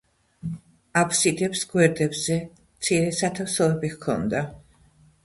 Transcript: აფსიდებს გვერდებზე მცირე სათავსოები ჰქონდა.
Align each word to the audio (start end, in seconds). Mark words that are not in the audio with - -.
აფსიდებს 1.01 1.61
გვერდებზე 1.73 2.37
მცირე 2.45 3.13
სათავსოები 3.19 3.93
ჰქონდა. 3.93 4.43